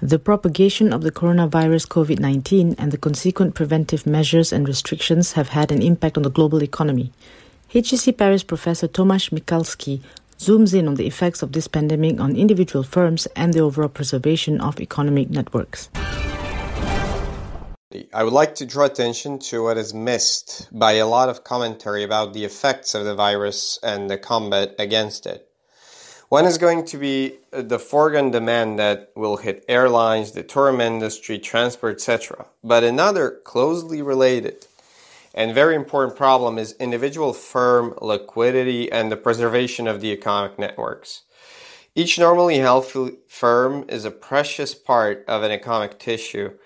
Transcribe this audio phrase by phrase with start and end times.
[0.00, 5.48] The propagation of the coronavirus COVID 19 and the consequent preventive measures and restrictions have
[5.48, 7.10] had an impact on the global economy.
[7.66, 10.00] HEC Paris professor Tomasz Michalski
[10.38, 14.60] zooms in on the effects of this pandemic on individual firms and the overall preservation
[14.60, 15.90] of economic networks.
[18.14, 22.04] I would like to draw attention to what is missed by a lot of commentary
[22.04, 25.47] about the effects of the virus and the combat against it.
[26.28, 30.80] One is going to be uh, the foregone demand that will hit airlines, the tourism
[30.82, 32.44] industry, transport, etc.
[32.62, 34.66] But another closely related
[35.34, 41.22] and very important problem is individual firm liquidity and the preservation of the economic networks.
[41.94, 46.58] Each normally healthy firm is a precious part of an economic tissue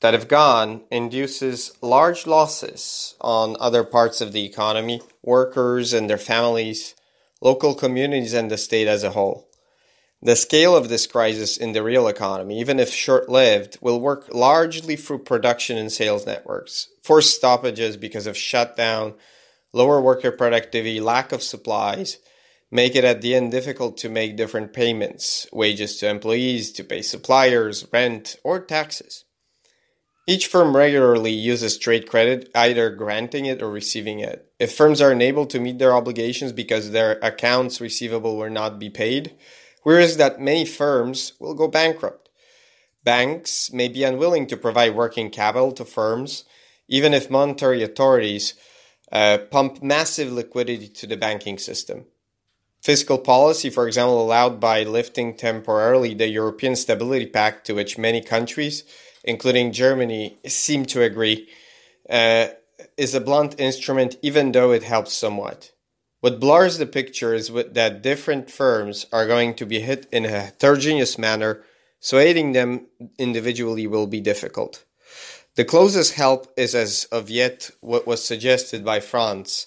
[0.00, 6.18] that, if gone, induces large losses on other parts of the economy, workers and their
[6.18, 6.94] families,
[7.40, 9.48] local communities, and the state as a whole.
[10.20, 14.26] The scale of this crisis in the real economy, even if short lived, will work
[14.34, 19.14] largely through production and sales networks, forced stoppages because of shutdown,
[19.72, 22.18] lower worker productivity, lack of supplies,
[22.70, 27.00] make it at the end difficult to make different payments, wages to employees, to pay
[27.00, 29.24] suppliers, rent, or taxes.
[30.28, 34.52] Each firm regularly uses trade credit, either granting it or receiving it.
[34.58, 38.90] If firms are unable to meet their obligations because their accounts receivable will not be
[38.90, 39.34] paid,
[39.84, 42.28] whereas that many firms will go bankrupt.
[43.04, 46.44] Banks may be unwilling to provide working capital to firms,
[46.88, 48.52] even if monetary authorities
[49.10, 52.04] uh, pump massive liquidity to the banking system.
[52.82, 58.20] Fiscal policy, for example, allowed by lifting temporarily the European Stability Pact to which many
[58.20, 58.84] countries
[59.24, 61.48] including Germany, seem to agree,
[62.08, 62.48] uh,
[62.96, 65.72] is a blunt instrument, even though it helps somewhat.
[66.20, 70.28] What blurs the picture is that different firms are going to be hit in a
[70.28, 71.62] heterogeneous manner,
[72.00, 72.86] so aiding them
[73.18, 74.84] individually will be difficult.
[75.54, 79.66] The closest help is as of yet what was suggested by France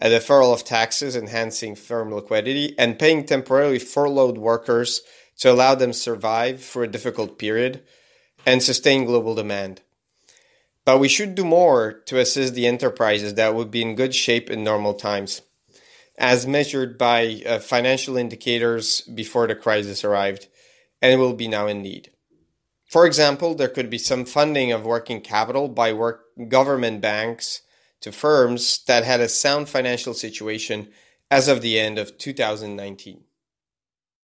[0.00, 5.02] a deferral of taxes, enhancing firm liquidity, and paying temporarily furloughed workers
[5.38, 7.82] to allow them survive for a difficult period
[8.46, 9.82] and sustain global demand.
[10.84, 14.50] But we should do more to assist the enterprises that would be in good shape
[14.50, 15.42] in normal times,
[16.18, 20.48] as measured by uh, financial indicators before the crisis arrived,
[21.02, 22.10] and will be now in need.
[22.88, 27.60] For example, there could be some funding of working capital by work government banks
[28.00, 30.88] to firms that had a sound financial situation
[31.30, 33.24] as of the end of 2019.